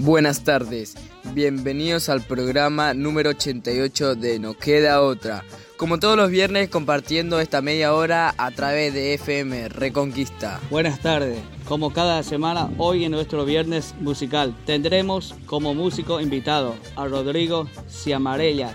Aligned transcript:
Buenas 0.00 0.44
tardes, 0.44 0.94
bienvenidos 1.34 2.08
al 2.08 2.22
programa 2.22 2.94
número 2.94 3.30
88 3.30 4.14
de 4.14 4.38
No 4.38 4.54
Queda 4.54 5.02
Otra. 5.02 5.42
Como 5.76 5.98
todos 5.98 6.16
los 6.16 6.30
viernes 6.30 6.68
compartiendo 6.68 7.40
esta 7.40 7.62
media 7.62 7.92
hora 7.92 8.32
a 8.38 8.52
través 8.52 8.94
de 8.94 9.14
FM 9.14 9.68
Reconquista. 9.68 10.60
Buenas 10.70 11.00
tardes. 11.00 11.40
Como 11.66 11.92
cada 11.92 12.22
semana, 12.22 12.70
hoy 12.78 13.06
en 13.06 13.10
nuestro 13.10 13.44
viernes 13.44 13.96
musical 13.98 14.54
tendremos 14.66 15.34
como 15.46 15.74
músico 15.74 16.20
invitado 16.20 16.76
a 16.94 17.08
Rodrigo 17.08 17.68
Ciamarella. 17.88 18.70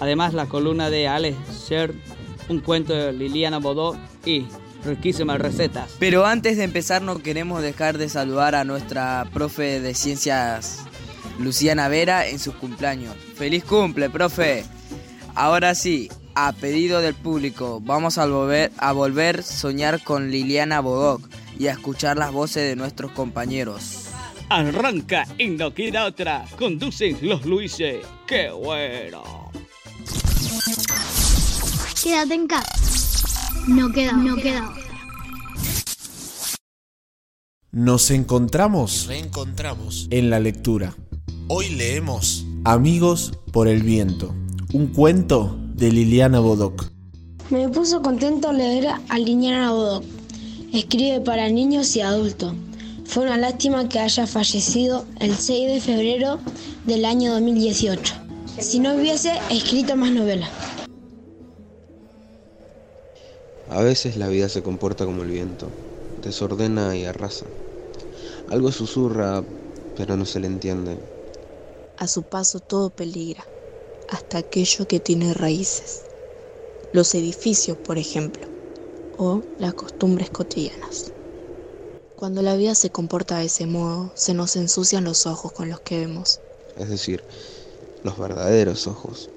Además, 0.00 0.34
la 0.34 0.46
columna 0.46 0.90
de 0.90 1.06
Alex 1.06 1.36
Sher, 1.68 1.94
un 2.48 2.58
cuento 2.58 2.92
de 2.92 3.12
Liliana 3.12 3.58
Bodó 3.58 3.96
y 4.24 4.46
riquísimas 4.86 5.38
recetas. 5.40 5.90
Pero 5.98 6.26
antes 6.26 6.56
de 6.56 6.64
empezar 6.64 7.02
no 7.02 7.22
queremos 7.22 7.62
dejar 7.62 7.98
de 7.98 8.08
saludar 8.08 8.54
a 8.54 8.64
nuestra 8.64 9.28
profe 9.32 9.80
de 9.80 9.94
ciencias 9.94 10.80
Luciana 11.38 11.88
Vera 11.88 12.26
en 12.26 12.38
su 12.38 12.54
cumpleaños. 12.54 13.14
¡Feliz 13.34 13.64
cumple, 13.64 14.10
profe! 14.10 14.64
Ahora 15.34 15.74
sí, 15.74 16.08
a 16.34 16.52
pedido 16.52 17.00
del 17.00 17.14
público, 17.14 17.80
vamos 17.82 18.18
a 18.18 18.26
volver 18.26 18.72
a 18.78 18.92
volver 18.92 19.42
soñar 19.42 20.02
con 20.02 20.30
Liliana 20.30 20.80
Bodoc 20.80 21.28
y 21.58 21.66
a 21.68 21.72
escuchar 21.72 22.16
las 22.16 22.32
voces 22.32 22.68
de 22.68 22.76
nuestros 22.76 23.10
compañeros. 23.12 24.06
Arranca 24.48 25.26
y 25.38 25.48
no 25.48 25.74
queda 25.74 26.04
otra. 26.04 26.44
Conducen 26.56 27.18
los 27.22 27.44
Luises. 27.44 28.06
¡Qué 28.26 28.50
bueno! 28.50 29.50
Quédate 32.02 32.34
en 32.34 32.46
casa. 32.46 32.85
No 33.66 33.90
queda, 33.92 34.12
no 34.12 34.36
queda. 34.36 34.72
Nos 37.72 38.10
encontramos 38.10 39.06
Reencontramos. 39.06 40.06
en 40.10 40.30
la 40.30 40.40
lectura. 40.40 40.94
Hoy 41.48 41.68
leemos 41.70 42.44
Amigos 42.64 43.32
por 43.52 43.68
el 43.68 43.82
viento. 43.82 44.34
Un 44.72 44.88
cuento 44.88 45.56
de 45.74 45.92
Liliana 45.92 46.40
Bodoc. 46.40 46.86
Me 47.50 47.68
puso 47.68 48.02
contento 48.02 48.52
leer 48.52 48.88
a 49.08 49.18
Liliana 49.18 49.70
Bodoc. 49.70 50.04
Escribe 50.72 51.20
para 51.20 51.48
niños 51.48 51.94
y 51.96 52.00
adultos. 52.00 52.54
Fue 53.04 53.24
una 53.24 53.36
lástima 53.36 53.88
que 53.88 54.00
haya 54.00 54.26
fallecido 54.26 55.04
el 55.20 55.36
6 55.36 55.68
de 55.74 55.80
febrero 55.80 56.40
del 56.86 57.04
año 57.04 57.32
2018. 57.32 58.14
Si 58.58 58.80
no 58.80 58.94
hubiese 58.94 59.32
escrito 59.50 59.94
más 59.96 60.10
novelas. 60.10 60.50
A 63.68 63.82
veces 63.82 64.16
la 64.16 64.28
vida 64.28 64.48
se 64.48 64.62
comporta 64.62 65.04
como 65.04 65.22
el 65.22 65.30
viento, 65.30 65.72
desordena 66.16 66.96
y 66.96 67.04
arrasa. 67.04 67.46
Algo 68.46 68.72
susurra, 68.72 69.44
pero 69.94 70.16
no 70.16 70.26
se 70.26 70.40
le 70.40 70.46
entiende. 70.46 70.98
A 71.96 72.06
su 72.06 72.22
paso 72.24 72.60
todo 72.60 72.90
peligra, 72.90 73.44
hasta 74.08 74.38
aquello 74.38 74.86
que 74.86 75.00
tiene 75.00 75.34
raíces. 75.34 76.04
Los 76.92 77.14
edificios, 77.14 77.78
por 77.78 77.98
ejemplo, 77.98 78.46
o 79.16 79.42
las 79.58 79.74
costumbres 79.74 80.30
cotidianas. 80.30 81.12
Cuando 82.16 82.42
la 82.42 82.56
vida 82.56 82.74
se 82.74 82.90
comporta 82.90 83.38
de 83.38 83.46
ese 83.46 83.66
modo, 83.66 84.12
se 84.14 84.34
nos 84.34 84.56
ensucian 84.56 85.04
los 85.04 85.26
ojos 85.26 85.52
con 85.52 85.68
los 85.68 85.80
que 85.80 85.98
vemos. 86.00 86.40
Es 86.76 86.88
decir, 86.88 87.24
los 88.02 88.18
verdaderos 88.18 88.86
ojos. 88.86 89.30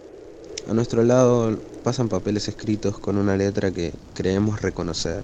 A 0.69 0.73
nuestro 0.75 1.03
lado 1.03 1.57
pasan 1.83 2.09
papeles 2.09 2.47
escritos 2.47 2.99
con 2.99 3.17
una 3.17 3.35
letra 3.35 3.71
que 3.71 3.91
creemos 4.13 4.61
reconocer. 4.61 5.23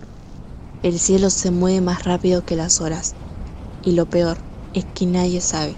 El 0.81 0.97
cielo 0.97 1.29
se 1.29 1.51
mueve 1.51 1.81
más 1.81 2.03
rápido 2.03 2.43
que 2.43 2.55
las 2.55 2.81
horas. 2.81 3.13
Y 3.83 3.91
lo 3.91 4.07
peor 4.07 4.39
es 4.73 4.85
que 4.85 5.05
nadie 5.05 5.41
sabe 5.41 5.75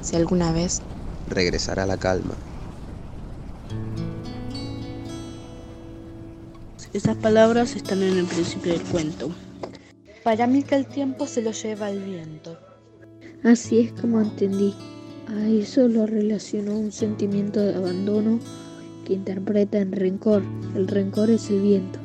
si 0.00 0.16
alguna 0.16 0.50
vez 0.50 0.82
Regresará 1.28 1.86
la 1.86 1.98
calma. 1.98 2.34
Esas 6.92 7.16
palabras 7.16 7.76
están 7.76 8.02
en 8.02 8.18
el 8.18 8.26
principio 8.26 8.72
del 8.72 8.82
cuento. 8.82 9.30
Para 10.24 10.48
mí 10.48 10.64
que 10.64 10.74
el 10.74 10.86
tiempo 10.86 11.28
se 11.28 11.42
lo 11.42 11.52
lleva 11.52 11.90
el 11.90 12.02
viento. 12.02 12.58
Así 13.44 13.78
es 13.78 13.92
como 13.92 14.20
entendí. 14.20 14.74
A 15.28 15.46
eso 15.46 15.86
lo 15.86 16.06
relacionó 16.06 16.76
un 16.76 16.90
sentimiento 16.90 17.60
de 17.60 17.76
abandono 17.76 18.40
que 19.10 19.14
interpreta 19.14 19.78
en 19.78 19.90
rencor. 19.90 20.44
El 20.76 20.86
rencor 20.86 21.30
es 21.30 21.50
el 21.50 21.62
viento. 21.62 21.98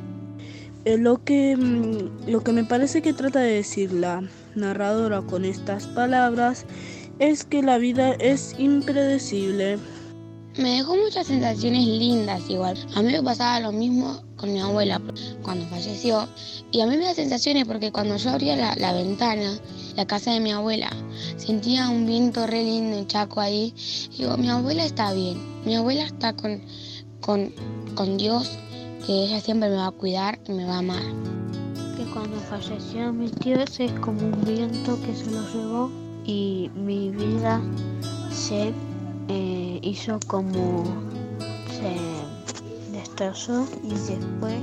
Eh, 0.85 0.97
lo, 0.97 1.23
que, 1.23 1.55
mm, 1.55 2.31
lo 2.31 2.43
que 2.43 2.51
me 2.51 2.63
parece 2.63 3.03
que 3.03 3.13
trata 3.13 3.41
de 3.41 3.53
decir 3.53 3.93
la 3.93 4.23
narradora 4.55 5.21
con 5.21 5.45
estas 5.45 5.85
palabras 5.85 6.65
es 7.19 7.43
que 7.43 7.61
la 7.61 7.77
vida 7.77 8.13
es 8.13 8.55
impredecible. 8.57 9.77
Me 10.57 10.77
dejó 10.77 10.95
muchas 10.95 11.27
sensaciones 11.27 11.85
lindas 11.85 12.49
igual. 12.49 12.75
A 12.95 13.03
mí 13.03 13.11
me 13.11 13.21
pasaba 13.21 13.59
lo 13.59 13.71
mismo 13.71 14.23
con 14.35 14.51
mi 14.51 14.59
abuela 14.59 14.99
cuando 15.43 15.65
falleció. 15.67 16.27
Y 16.71 16.81
a 16.81 16.87
mí 16.87 16.97
me 16.97 17.05
da 17.05 17.13
sensaciones 17.13 17.65
porque 17.65 17.91
cuando 17.91 18.17
yo 18.17 18.31
abría 18.31 18.55
la, 18.55 18.73
la 18.77 18.93
ventana, 18.93 19.59
la 19.95 20.07
casa 20.07 20.31
de 20.31 20.39
mi 20.39 20.51
abuela, 20.51 20.89
sentía 21.37 21.87
un 21.89 22.07
viento 22.07 22.47
re 22.47 22.63
lindo 22.63 22.99
y 22.99 23.05
chaco 23.05 23.41
ahí. 23.41 23.75
Y 24.13 24.23
digo, 24.23 24.37
mi 24.37 24.49
abuela 24.49 24.85
está 24.85 25.13
bien. 25.13 25.37
Mi 25.65 25.75
abuela 25.75 26.05
está 26.05 26.33
con, 26.33 26.61
con, 27.25 27.51
con 27.95 28.17
Dios, 28.17 28.59
que 29.05 29.23
ella 29.23 29.41
siempre 29.41 29.69
me 29.69 29.75
va 29.75 29.87
a 29.87 29.91
cuidar 29.91 30.39
y 30.47 30.53
me 30.53 30.65
va 30.65 30.75
a 30.75 30.79
amar. 30.79 31.03
Que 31.97 32.05
cuando 32.13 32.37
falleció 32.49 33.11
mi 33.11 33.29
tío 33.29 33.57
es 33.59 33.91
como 34.01 34.19
un 34.19 34.43
viento 34.45 34.99
que 35.01 35.15
se 35.15 35.31
lo 35.31 35.41
llevó 35.51 35.91
y 36.25 36.69
mi 36.75 37.09
vida 37.09 37.61
se 38.31 38.73
eh, 39.27 39.79
hizo 39.81 40.19
como 40.27 40.83
se 41.69 42.91
destrozó 42.91 43.67
y 43.83 43.89
después 43.89 44.59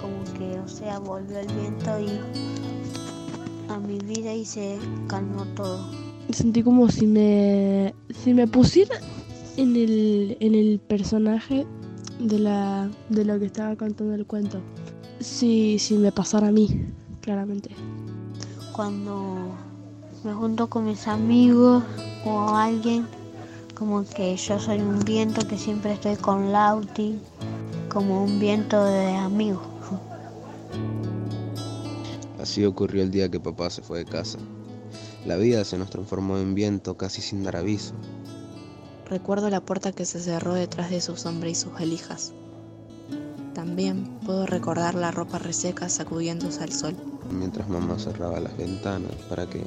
como 0.00 0.22
que 0.38 0.58
o 0.58 0.68
sea 0.68 0.98
volvió 0.98 1.38
el 1.38 1.46
viento 1.48 2.00
y 2.00 3.70
a 3.70 3.78
mi 3.78 3.98
vida 3.98 4.34
y 4.34 4.44
se 4.44 4.78
calmó 5.08 5.44
todo 5.56 5.90
sentí 6.30 6.62
como 6.62 6.88
si 6.88 7.06
me 7.06 7.94
si 8.22 8.34
me 8.34 8.46
pusiera 8.46 8.96
en 9.56 9.76
el 9.76 10.36
en 10.40 10.54
el 10.54 10.80
personaje 10.80 11.66
de 12.20 12.38
la 12.38 12.90
de 13.08 13.24
lo 13.24 13.38
que 13.38 13.46
estaba 13.46 13.74
contando 13.76 14.14
el 14.14 14.26
cuento 14.26 14.60
si 15.20 15.78
si 15.78 15.96
me 15.96 16.12
pasara 16.12 16.48
a 16.48 16.52
mí 16.52 16.86
claramente 17.20 17.70
cuando 18.72 19.54
me 20.24 20.32
junto 20.32 20.68
con 20.68 20.84
mis 20.86 21.08
amigos 21.08 21.82
o 22.24 22.48
alguien 22.50 23.06
como 23.80 24.04
que 24.04 24.36
yo 24.36 24.60
soy 24.60 24.78
un 24.78 24.98
viento 25.06 25.48
que 25.48 25.56
siempre 25.56 25.94
estoy 25.94 26.14
con 26.16 26.52
Lauti, 26.52 27.18
como 27.88 28.22
un 28.22 28.38
viento 28.38 28.84
de 28.84 29.16
amigo. 29.16 29.62
Así 32.38 32.62
ocurrió 32.66 33.02
el 33.02 33.10
día 33.10 33.30
que 33.30 33.40
papá 33.40 33.70
se 33.70 33.80
fue 33.80 34.00
de 34.00 34.04
casa. 34.04 34.38
La 35.24 35.36
vida 35.36 35.64
se 35.64 35.78
nos 35.78 35.88
transformó 35.88 36.36
en 36.36 36.54
viento 36.54 36.98
casi 36.98 37.22
sin 37.22 37.42
dar 37.42 37.56
aviso. 37.56 37.94
Recuerdo 39.10 39.50
la 39.50 39.60
puerta 39.60 39.90
que 39.90 40.04
se 40.04 40.20
cerró 40.20 40.54
detrás 40.54 40.88
de 40.88 41.00
su 41.00 41.16
sombra 41.16 41.48
y 41.48 41.56
sus 41.56 41.80
elijas. 41.80 42.32
También 43.54 44.04
puedo 44.24 44.46
recordar 44.46 44.94
la 44.94 45.10
ropa 45.10 45.40
reseca 45.40 45.88
sacudiéndose 45.88 46.62
al 46.62 46.70
sol. 46.70 46.96
Mientras 47.28 47.68
mamá 47.68 47.98
cerraba 47.98 48.38
las 48.38 48.56
ventanas 48.56 49.10
para 49.28 49.50
que... 49.50 49.64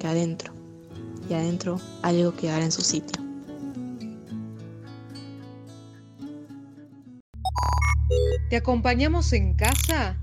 Que 0.00 0.06
adentro. 0.08 0.52
Y 1.28 1.34
adentro 1.34 1.80
algo 2.02 2.34
quedara 2.34 2.64
en 2.64 2.72
su 2.72 2.82
sitio. 2.82 3.22
¿Te 8.50 8.56
acompañamos 8.56 9.32
en 9.32 9.54
casa? 9.54 10.18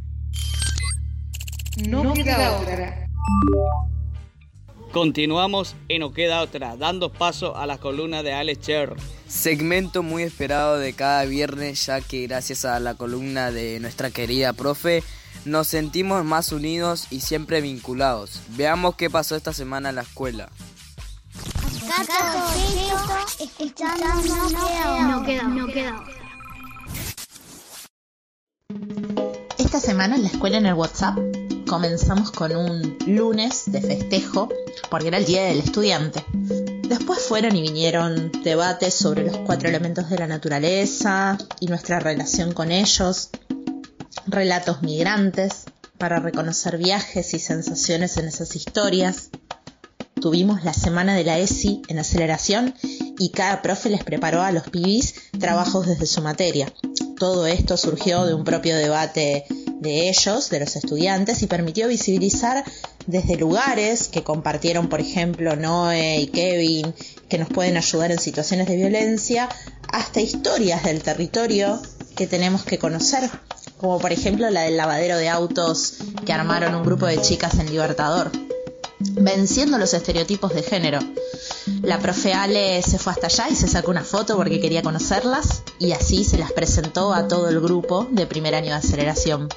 No, 1.88 2.13
queda, 2.13 2.60
otra. 2.60 3.08
Continuamos 4.98 5.76
y 5.88 6.00
no 6.00 6.12
queda 6.12 6.42
otra, 6.42 6.76
dando 6.76 7.14
paso 7.14 7.56
a 7.56 7.68
la 7.68 7.78
columna 7.78 8.24
de 8.24 8.34
Alex 8.34 8.66
Cher. 8.66 8.96
Segmento 9.28 10.02
muy 10.02 10.24
esperado 10.24 10.80
de 10.80 10.94
cada 10.94 11.24
viernes, 11.26 11.86
ya 11.86 12.02
que 12.02 12.26
gracias 12.26 12.66
a 12.66 12.80
la 12.80 12.96
columna 12.96 13.52
de 13.52 13.80
nuestra 13.80 14.10
querida 14.10 14.54
profe, 14.54 15.04
nos 15.46 15.68
sentimos 15.68 16.26
más 16.26 16.52
unidos 16.52 17.06
y 17.12 17.20
siempre 17.20 17.62
vinculados. 17.62 18.42
Veamos 18.58 18.96
qué 18.96 19.12
pasó 19.12 19.36
esta 19.36 19.54
semana 19.54 19.90
en 19.90 19.98
la 19.98 20.02
escuela. 20.02 20.50
No 25.08 25.24
queda, 25.24 25.44
no 25.44 25.68
queda. 25.68 26.04
Esta 29.60 29.80
semana 29.80 30.16
en 30.16 30.24
la 30.24 30.30
escuela 30.30 30.58
en 30.58 30.66
el 30.66 30.74
WhatsApp 30.74 31.20
comenzamos 31.68 32.31
con 32.31 32.56
un 32.56 32.98
lunes 33.06 33.64
de 33.68 33.81
festejo 33.81 34.50
porque 34.90 35.10
era 35.10 35.18
el 35.18 35.25
Día 35.25 35.44
del 35.44 35.60
Estudiante. 35.60 36.25
Después 36.88 37.19
fueron 37.19 37.56
y 37.56 37.62
vinieron 37.62 38.31
debates 38.44 38.94
sobre 38.94 39.25
los 39.25 39.38
cuatro 39.40 39.68
elementos 39.68 40.10
de 40.10 40.18
la 40.18 40.28
naturaleza 40.28 41.38
y 41.60 41.68
nuestra 41.68 42.00
relación 42.00 42.54
con 42.54 42.72
ellos, 42.72 43.30
relatos 44.25 44.81
migrantes 44.81 45.66
para 45.98 46.19
reconocer 46.19 46.78
viajes 46.78 47.34
y 47.34 47.40
sensaciones 47.40 48.18
en 48.18 48.28
esas 48.28 48.56
historias. 48.56 49.30
Tuvimos 50.22 50.63
la 50.63 50.74
semana 50.74 51.16
de 51.16 51.25
la 51.25 51.38
ESI 51.38 51.81
en 51.90 52.00
aceleración 52.00 52.74
y 53.20 53.30
cada 53.30 53.62
profe 53.62 53.90
les 53.90 54.04
preparó 54.04 54.42
a 54.42 54.52
los 54.52 54.63
pibis 54.70 55.16
trabajos 55.38 55.86
desde 55.86 56.06
su 56.06 56.22
materia. 56.22 56.72
Todo 57.20 57.46
esto 57.46 57.78
surgió 57.78 58.25
de 58.25 58.34
un 58.34 58.44
propio 58.44 58.78
debate 58.78 59.46
de 59.79 60.09
ellos, 60.09 60.50
de 60.50 60.59
los 60.59 60.75
estudiantes, 60.75 61.41
y 61.41 61.47
permitió 61.47 61.88
visibilizar 61.88 62.63
desde 63.06 63.38
lugares 63.38 64.07
que 64.07 64.24
compartieron, 64.24 64.89
por 64.89 65.00
ejemplo, 65.00 65.56
Noé 65.56 66.21
y 66.21 66.27
Kevin, 66.27 66.94
que 67.29 67.38
nos 67.38 67.50
pueden 67.50 67.77
ayudar 67.77 68.12
en 68.12 68.19
situaciones 68.19 68.68
de 68.68 68.75
violencia, 68.75 69.50
hasta 69.91 70.21
historias 70.21 70.83
del 70.83 71.01
territorio 71.03 71.81
que 72.15 72.27
tenemos 72.27 72.63
que 72.63 72.77
conocer, 72.77 73.29
como 73.77 74.00
por 74.00 74.12
ejemplo 74.12 74.50
la 74.50 74.62
del 74.62 74.77
lavadero 74.77 75.18
de 75.18 75.29
autos 75.29 75.97
que 76.25 76.33
armaron 76.33 76.75
un 76.75 76.83
grupo 76.83 77.06
de 77.06 77.21
chicas 77.21 77.53
en 77.59 77.69
Libertador, 77.69 78.31
venciendo 79.00 79.78
los 79.78 79.94
estereotipos 79.94 80.54
de 80.54 80.64
género. 80.64 81.00
La 81.82 82.00
profe 82.00 82.34
Ale 82.34 82.82
se 82.82 83.00
fue 83.00 83.14
hasta 83.14 83.28
allá 83.28 83.50
y 83.50 83.56
se 83.56 83.68
sacó 83.68 83.92
una 83.92 84.04
foto 84.04 84.36
porque 84.36 84.60
quería 84.60 84.82
conocerlas 84.82 85.64
y 85.80 85.92
así 85.92 86.24
se 86.24 86.38
las 86.38 86.52
presentó 86.52 87.14
a 87.14 87.28
todo 87.28 87.50
el 87.50 87.60
grupo 87.60 88.08
de 88.12 88.26
primer 88.26 88.56
año 88.56 88.68
de 88.70 88.74
aceleración. 88.74 89.50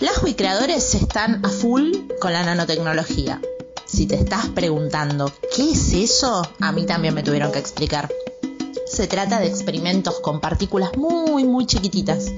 Las 0.00 0.20
creadores 0.36 0.94
están 0.94 1.44
a 1.44 1.50
full 1.50 1.92
con 2.18 2.32
la 2.32 2.42
nanotecnología. 2.42 3.40
Si 3.84 4.06
te 4.06 4.14
estás 4.14 4.48
preguntando 4.48 5.30
qué 5.54 5.72
es 5.72 5.92
eso, 5.92 6.42
a 6.60 6.72
mí 6.72 6.86
también 6.86 7.12
me 7.12 7.22
tuvieron 7.22 7.52
que 7.52 7.58
explicar. 7.58 8.08
Se 8.90 9.06
trata 9.06 9.38
de 9.38 9.46
experimentos 9.46 10.18
con 10.18 10.40
partículas 10.40 10.96
muy 10.96 11.44
muy 11.44 11.64
chiquititas. 11.64 12.32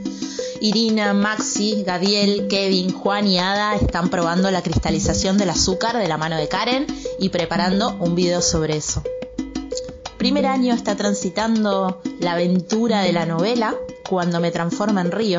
Irina, 0.60 1.14
Maxi, 1.14 1.82
Gadiel, 1.82 2.46
Kevin, 2.46 2.92
Juan 2.92 3.26
y 3.26 3.38
Ada 3.38 3.74
están 3.74 4.10
probando 4.10 4.50
la 4.50 4.62
cristalización 4.62 5.38
del 5.38 5.48
azúcar 5.48 5.96
de 5.96 6.06
la 6.06 6.18
mano 6.18 6.36
de 6.36 6.48
Karen 6.48 6.86
y 7.18 7.30
preparando 7.30 7.96
un 7.98 8.14
video 8.14 8.42
sobre 8.42 8.76
eso. 8.76 9.02
Primer 10.18 10.44
año 10.44 10.74
está 10.74 10.94
transitando 10.94 12.02
la 12.20 12.32
aventura 12.32 13.00
de 13.00 13.12
la 13.12 13.24
novela 13.24 13.74
Cuando 14.08 14.38
me 14.38 14.50
transforma 14.50 15.00
en 15.00 15.10
río. 15.10 15.38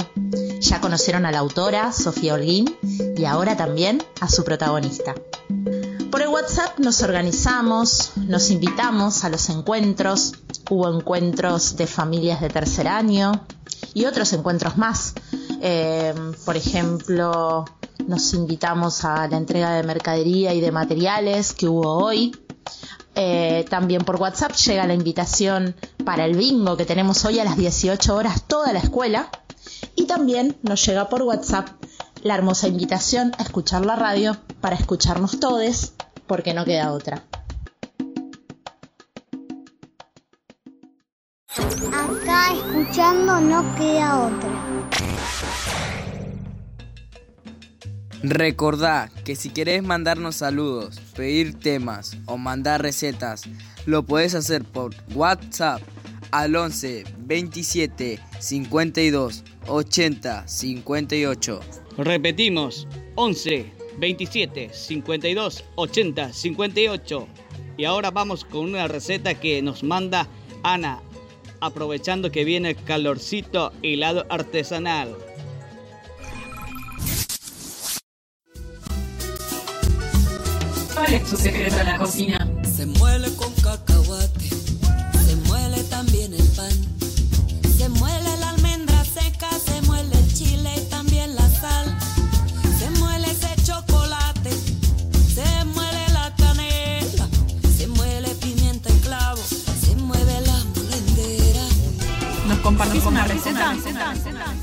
Ya 0.59 0.81
conocieron 0.81 1.27
a 1.27 1.31
la 1.31 1.39
autora, 1.39 1.93
Sofía 1.93 2.33
Holguín, 2.33 2.75
y 3.15 3.25
ahora 3.25 3.55
también 3.55 4.03
a 4.19 4.27
su 4.27 4.43
protagonista. 4.43 5.13
Por 6.09 6.21
el 6.21 6.29
WhatsApp 6.29 6.79
nos 6.79 7.01
organizamos, 7.01 8.13
nos 8.15 8.49
invitamos 8.49 9.23
a 9.23 9.29
los 9.29 9.49
encuentros, 9.49 10.33
hubo 10.69 10.93
encuentros 10.93 11.75
de 11.75 11.87
familias 11.87 12.41
de 12.41 12.49
tercer 12.49 12.87
año 12.87 13.45
y 13.93 14.05
otros 14.05 14.33
encuentros 14.33 14.77
más. 14.77 15.13
Eh, 15.61 16.13
por 16.45 16.57
ejemplo, 16.57 17.65
nos 18.07 18.33
invitamos 18.33 19.05
a 19.05 19.27
la 19.27 19.37
entrega 19.37 19.73
de 19.75 19.83
mercadería 19.83 20.53
y 20.53 20.61
de 20.61 20.71
materiales 20.71 21.53
que 21.53 21.67
hubo 21.67 21.89
hoy. 21.89 22.35
Eh, 23.15 23.65
también 23.69 24.03
por 24.03 24.15
WhatsApp 24.15 24.53
llega 24.53 24.87
la 24.87 24.95
invitación 24.95 25.75
para 26.03 26.25
el 26.25 26.35
bingo 26.35 26.75
que 26.75 26.85
tenemos 26.85 27.23
hoy 27.25 27.39
a 27.39 27.43
las 27.43 27.57
18 27.57 28.15
horas 28.15 28.43
toda 28.47 28.73
la 28.73 28.79
escuela. 28.79 29.29
Y 29.95 30.05
también 30.05 30.57
nos 30.63 30.85
llega 30.85 31.09
por 31.09 31.21
WhatsApp 31.21 31.67
la 32.23 32.35
hermosa 32.35 32.67
invitación 32.67 33.33
a 33.37 33.43
escuchar 33.43 33.85
la 33.85 33.95
radio 33.95 34.37
para 34.61 34.75
escucharnos 34.75 35.39
todos, 35.39 35.93
porque 36.25 36.53
no 36.53 36.65
queda 36.65 36.93
otra. 36.93 37.23
Acá 41.55 42.51
escuchando 42.51 43.39
no 43.39 43.75
queda 43.75 44.25
otra. 44.25 44.49
Recordá 48.23 49.11
que 49.23 49.35
si 49.35 49.51
querés 49.51 49.83
mandarnos 49.83 50.37
saludos, 50.37 50.99
pedir 51.15 51.59
temas 51.59 52.17
o 52.25 52.37
mandar 52.37 52.81
recetas, 52.81 53.43
lo 53.85 54.01
podés 54.01 54.33
hacer 54.33 54.63
por 54.63 54.95
WhatsApp 55.13 55.81
al 56.31 56.55
11 56.55 57.03
27 57.19 58.19
52 58.39 59.43
80 59.67 60.47
58. 60.47 61.59
Repetimos, 61.97 62.87
11 63.13 63.71
27 63.99 64.69
52 64.73 65.63
80 65.75 66.33
58. 66.33 67.27
Y 67.77 67.85
ahora 67.85 68.09
vamos 68.09 68.43
con 68.43 68.61
una 68.61 68.87
receta 68.87 69.35
que 69.35 69.61
nos 69.61 69.83
manda 69.83 70.27
Ana, 70.63 71.01
aprovechando 71.65 72.31
que 72.31 72.43
viene 72.43 72.71
el 72.71 72.83
calorcito 72.83 73.71
helado 73.81 74.25
artesanal. 74.29 75.15
¿Cuál 80.93 81.13
es 81.13 81.29
tu 81.29 81.37
secreto 81.37 81.79
en 81.79 81.85
la 81.85 81.97
cocina? 81.97 82.49
Se 82.63 82.85
muele 82.85 83.33
con 83.35 83.53
cacahuate, 83.55 84.32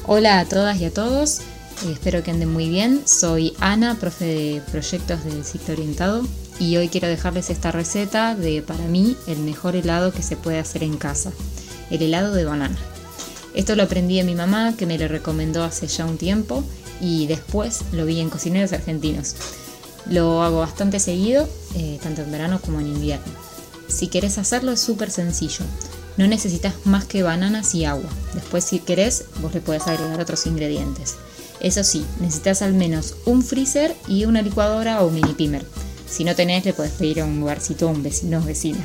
Hola 0.06 0.38
a 0.38 0.44
todas 0.44 0.80
y 0.80 0.84
a 0.84 0.94
todos, 0.94 1.40
espero 1.90 2.22
que 2.22 2.30
anden 2.30 2.52
muy 2.52 2.68
bien. 2.68 3.02
Soy 3.04 3.54
Ana, 3.58 3.96
profe 3.96 4.25
de 4.25 4.62
proyectos 4.70 5.25
del 5.25 5.44
ciclo 5.44 5.75
orientado 5.75 6.22
y 6.60 6.76
hoy 6.76 6.88
quiero 6.88 7.08
dejarles 7.08 7.50
esta 7.50 7.72
receta 7.72 8.37
de 8.37 8.62
para 8.62 8.84
mí 8.84 9.16
el 9.26 9.38
mejor 9.38 9.75
helado 9.75 10.12
que 10.12 10.22
se 10.22 10.37
puede 10.37 10.60
hacer 10.60 10.84
en 10.84 10.96
casa, 10.96 11.32
el 11.90 12.02
helado 12.02 12.32
de 12.32 12.44
banana. 12.44 12.76
Esto 13.52 13.75
lo 13.75 13.82
aprendí 13.82 14.18
de 14.18 14.25
mi 14.25 14.37
mamá 14.37 14.76
que 14.76 14.87
me 14.87 14.96
lo 14.96 15.08
recomendó 15.08 15.64
hace 15.64 15.88
ya 15.88 16.06
un 16.06 16.16
tiempo 16.16 16.62
y 17.00 17.26
después 17.26 17.80
lo 17.90 18.06
vi 18.06 18.20
en 18.20 18.30
cocineros 18.30 18.72
argentinos. 18.72 19.34
Lo 20.06 20.44
hago 20.44 20.60
bastante 20.60 21.00
seguido, 21.00 21.49
eh, 21.75 21.99
tanto 22.00 22.22
en 22.22 22.30
verano 22.30 22.60
como 22.60 22.78
en 22.78 22.87
invierno. 22.87 23.32
Si 23.88 24.06
querés 24.06 24.38
hacerlo 24.38 24.70
es 24.70 24.80
súper 24.80 25.10
sencillo. 25.10 25.64
No 26.20 26.26
necesitas 26.26 26.74
más 26.84 27.06
que 27.06 27.22
bananas 27.22 27.74
y 27.74 27.86
agua. 27.86 28.10
Después 28.34 28.62
si 28.62 28.78
querés 28.78 29.24
vos 29.40 29.54
le 29.54 29.62
podés 29.62 29.86
agregar 29.86 30.20
otros 30.20 30.44
ingredientes. 30.44 31.14
Eso 31.60 31.82
sí, 31.82 32.04
necesitas 32.20 32.60
al 32.60 32.74
menos 32.74 33.14
un 33.24 33.42
freezer 33.42 33.96
y 34.06 34.26
una 34.26 34.42
licuadora 34.42 35.00
o 35.00 35.08
mini 35.08 35.32
pimer. 35.32 35.64
Si 36.06 36.24
no 36.24 36.34
tenés, 36.34 36.66
le 36.66 36.74
podés 36.74 36.92
pedir 36.92 37.22
a 37.22 37.24
un 37.24 37.40
lugarcito 37.40 37.88
a 37.88 37.92
un 37.92 38.02
vecino 38.02 38.36
o 38.36 38.42
vecina. 38.42 38.84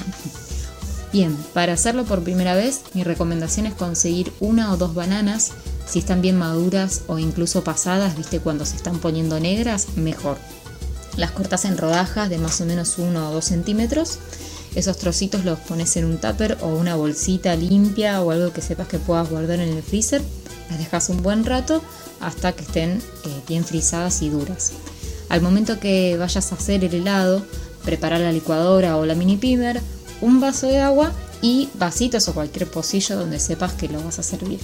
Bien, 1.12 1.36
para 1.54 1.74
hacerlo 1.74 2.06
por 2.06 2.24
primera 2.24 2.56
vez, 2.56 2.84
mi 2.94 3.04
recomendación 3.04 3.66
es 3.66 3.74
conseguir 3.74 4.32
una 4.40 4.72
o 4.72 4.78
dos 4.78 4.96
bananas. 4.96 5.52
Si 5.86 6.00
están 6.00 6.22
bien 6.22 6.38
maduras 6.38 7.02
o 7.08 7.20
incluso 7.20 7.66
pasadas, 7.66 8.16
viste, 8.16 8.40
cuando 8.40 8.66
se 8.66 8.78
están 8.78 9.00
poniendo 9.00 9.42
negras, 9.42 9.98
mejor. 9.98 10.38
Las 11.18 11.32
cortas 11.32 11.66
en 11.66 11.78
rodajas 11.78 12.30
de 12.30 12.38
más 12.38 12.62
o 12.62 12.66
menos 12.66 12.98
1 12.98 13.30
o 13.30 13.34
2 13.34 13.44
centímetros. 13.44 14.20
Esos 14.76 14.98
trocitos 14.98 15.46
los 15.46 15.58
pones 15.60 15.96
en 15.96 16.06
un 16.06 16.18
tupper 16.18 16.58
o 16.62 16.68
una 16.68 16.96
bolsita 16.96 17.56
limpia 17.56 18.22
o 18.22 18.32
algo 18.32 18.52
que 18.52 18.62
sepas 18.62 18.88
que 18.88 19.00
puedas 19.00 19.30
guardar 19.30 19.62
en 19.62 19.70
el 19.70 19.82
freezer. 19.82 20.22
Las 20.70 20.80
dejas 20.80 21.10
un 21.10 21.24
buen 21.24 21.46
rato 21.46 21.82
hasta 22.20 22.52
que 22.52 22.64
estén 22.64 23.02
eh, 23.24 23.42
bien 23.48 23.64
frisadas 23.64 24.22
y 24.22 24.30
duras. 24.30 24.74
Al 25.30 25.42
momento 25.42 25.80
que 25.80 26.18
vayas 26.18 26.52
a 26.52 26.56
hacer 26.56 26.84
el 26.84 26.94
helado, 26.94 27.44
prepara 27.84 28.20
la 28.20 28.32
licuadora 28.32 28.98
o 28.98 29.06
la 29.06 29.16
mini 29.16 29.38
pimer, 29.38 29.82
un 30.22 30.42
vaso 30.42 30.68
de 30.68 30.80
agua 30.80 31.14
y 31.42 31.70
vasitos 31.76 32.28
o 32.28 32.34
cualquier 32.34 32.70
pocillo 32.70 33.16
donde 33.16 33.40
sepas 33.40 33.74
que 33.74 33.88
lo 33.88 34.04
vas 34.04 34.20
a 34.20 34.24
servir. 34.24 34.60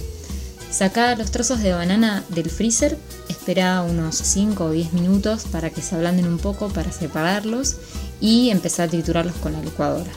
Saca 0.70 1.14
los 1.16 1.30
trozos 1.30 1.60
de 1.60 1.72
banana 1.72 2.24
del 2.30 2.50
freezer, 2.50 2.96
espera 3.28 3.82
unos 3.82 4.16
5 4.16 4.64
o 4.64 4.70
10 4.70 4.94
minutos 4.94 5.44
para 5.50 5.70
que 5.70 5.82
se 5.82 5.94
ablanden 5.94 6.26
un 6.26 6.38
poco 6.38 6.68
para 6.68 6.90
separarlos 6.90 7.76
y 8.22 8.48
empezar 8.50 8.86
a 8.86 8.90
triturarlos 8.90 9.34
con 9.36 9.52
la 9.52 9.60
licuadora. 9.60 10.10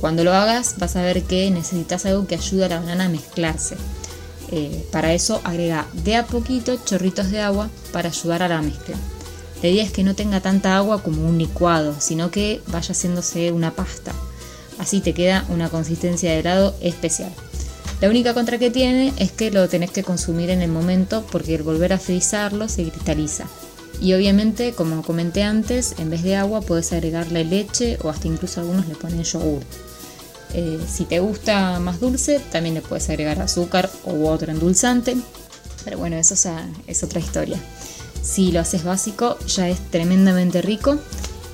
Cuando 0.00 0.24
lo 0.24 0.32
hagas 0.32 0.76
vas 0.78 0.96
a 0.96 1.02
ver 1.02 1.24
que 1.24 1.50
necesitas 1.50 2.06
algo 2.06 2.26
que 2.26 2.36
ayude 2.36 2.64
a 2.64 2.68
la 2.68 2.80
banana 2.80 3.04
a 3.04 3.08
mezclarse. 3.10 3.76
Eh, 4.52 4.86
para 4.90 5.12
eso 5.12 5.42
agrega 5.44 5.86
de 6.04 6.16
a 6.16 6.26
poquito 6.26 6.78
chorritos 6.84 7.30
de 7.30 7.40
agua 7.40 7.68
para 7.92 8.08
ayudar 8.08 8.42
a 8.42 8.48
la 8.48 8.62
mezcla. 8.62 8.96
La 9.62 9.68
idea 9.68 9.84
es 9.84 9.92
que 9.92 10.04
no 10.04 10.14
tenga 10.14 10.40
tanta 10.40 10.76
agua 10.76 11.02
como 11.02 11.28
un 11.28 11.36
licuado, 11.36 11.94
sino 11.98 12.30
que 12.30 12.62
vaya 12.68 12.92
haciéndose 12.92 13.52
una 13.52 13.72
pasta. 13.72 14.12
Así 14.78 15.00
te 15.00 15.12
queda 15.12 15.44
una 15.50 15.68
consistencia 15.68 16.30
de 16.30 16.38
helado 16.38 16.74
especial. 16.80 17.30
La 18.00 18.08
única 18.08 18.32
contra 18.32 18.58
que 18.58 18.70
tiene 18.70 19.12
es 19.18 19.30
que 19.30 19.50
lo 19.50 19.68
tenés 19.68 19.90
que 19.90 20.02
consumir 20.02 20.48
en 20.48 20.62
el 20.62 20.70
momento 20.70 21.26
porque 21.30 21.56
al 21.56 21.62
volver 21.62 21.92
a 21.92 21.98
frizarlo 21.98 22.68
se 22.68 22.88
cristaliza. 22.88 23.44
Y 24.00 24.14
obviamente, 24.14 24.72
como 24.72 25.02
comenté 25.02 25.42
antes, 25.42 25.94
en 25.98 26.08
vez 26.08 26.22
de 26.22 26.36
agua 26.36 26.62
puedes 26.62 26.92
agregarle 26.92 27.44
leche 27.44 27.98
o 28.02 28.08
hasta 28.08 28.28
incluso 28.28 28.60
algunos 28.60 28.88
le 28.88 28.94
ponen 28.94 29.22
yogur. 29.22 29.62
Eh, 30.54 30.80
si 30.90 31.04
te 31.04 31.20
gusta 31.20 31.78
más 31.80 32.00
dulce, 32.00 32.40
también 32.50 32.74
le 32.74 32.80
puedes 32.80 33.08
agregar 33.10 33.40
azúcar 33.40 33.90
u 34.04 34.26
otro 34.26 34.50
endulzante. 34.50 35.16
Pero 35.84 35.98
bueno, 35.98 36.16
eso 36.16 36.34
es 36.86 37.02
otra 37.02 37.20
historia. 37.20 37.58
Si 38.22 38.52
lo 38.52 38.60
haces 38.60 38.84
básico, 38.84 39.38
ya 39.46 39.68
es 39.68 39.78
tremendamente 39.90 40.62
rico. 40.62 40.98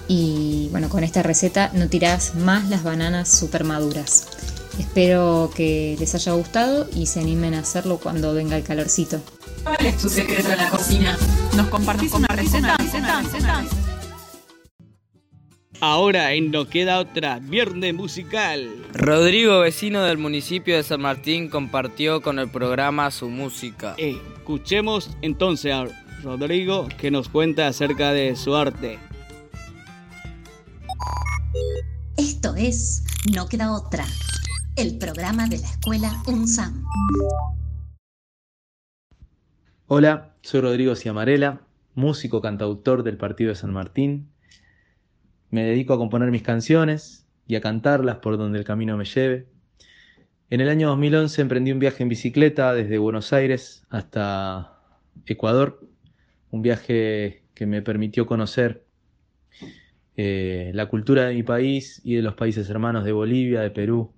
Y 0.09 0.69
bueno, 0.71 0.89
con 0.89 1.05
esta 1.05 1.23
receta 1.23 1.71
no 1.75 1.89
tirás 1.89 2.37
más 2.37 2.69
las 2.69 2.85
bananas 2.85 3.29
super 3.29 3.65
maduras. 3.65 4.27
Espero 4.79 5.51
que 5.55 5.97
les 5.99 6.15
haya 6.15 6.33
gustado 6.33 6.89
y 6.95 7.07
se 7.07 7.21
animen 7.21 7.55
a 7.55 7.61
hacerlo 7.61 7.99
cuando 7.99 8.35
venga 8.35 8.57
el 8.57 8.63
calorcito. 8.63 9.21
¿Cuál 9.67 9.85
es 9.85 9.99
tu 9.99 10.09
secreto 10.09 10.49
en 10.53 10.59
la 10.59 10.71
cocina? 10.71 11.19
¿Nos 11.57 11.67
compartís 11.67 12.13
una 12.13 12.29
receta? 12.29 12.77
Ahora 15.81 16.35
en 16.35 16.53
No 16.53 16.69
Queda 16.69 17.01
Otra, 17.01 17.41
Viernes 17.41 17.93
Musical. 17.93 18.87
Rodrigo, 18.93 19.59
vecino 19.59 20.05
del 20.05 20.19
municipio 20.19 20.77
de 20.77 20.85
San 20.85 21.01
Martín, 21.01 21.49
compartió 21.49 22.23
con 22.23 22.39
el 22.39 22.49
programa 22.49 23.11
su 23.11 23.29
música. 23.29 23.97
Escuchemos 23.99 25.11
entonces 25.21 25.73
a 25.73 25.87
Rodrigo 26.23 26.87
que 26.97 27.11
nos 27.11 27.29
cuenta 27.29 27.67
acerca 27.67 28.13
de 28.13 28.37
su 28.37 28.55
arte. 28.55 29.01
Esto 32.17 32.55
es 32.55 33.03
No 33.35 33.49
Queda 33.49 33.73
Otra, 33.73 34.07
el 34.77 34.97
programa 34.97 35.49
de 35.49 35.59
la 35.59 35.67
escuela 35.67 36.23
UNSAM. 36.29 36.85
Hola, 39.89 40.35
soy 40.43 40.63
Rodrigo 40.63 40.97
Ciamarela, 40.97 41.61
músico 41.95 42.41
cantautor 42.41 43.05
del 43.05 43.17
Partido 43.17 43.51
de 43.51 43.55
San 43.55 43.73
Martín. 43.73 44.29
Me 45.51 45.63
dedico 45.63 45.95
a 45.95 45.97
componer 45.97 46.33
mis 46.33 46.43
canciones 46.43 47.29
y 47.47 47.55
a 47.55 47.61
cantarlas 47.61 48.17
por 48.17 48.37
donde 48.37 48.59
el 48.59 48.65
camino 48.65 48.97
me 48.97 49.05
lleve. 49.05 49.47
En 50.51 50.61
el 50.61 50.71
año 50.71 50.89
2011 50.89 51.41
emprendí 51.41 51.71
un 51.71 51.79
viaje 51.79 52.03
en 52.03 52.09
bicicleta 52.09 52.75
desde 52.75 52.99
Buenos 52.99 53.33
Aires 53.33 53.87
hasta 53.89 54.77
Ecuador, 55.25 55.89
un 56.51 56.63
viaje 56.63 57.45
que 57.55 57.67
me 57.67 57.81
permitió 57.81 58.27
conocer 58.27 58.85
eh, 60.17 60.73
la 60.75 60.87
cultura 60.87 61.27
de 61.27 61.35
mi 61.35 61.45
país 61.45 62.01
y 62.03 62.17
de 62.17 62.23
los 62.23 62.35
países 62.35 62.69
hermanos 62.71 63.05
de 63.05 63.13
Bolivia, 63.13 63.61
de 63.61 63.71
Perú, 63.71 64.13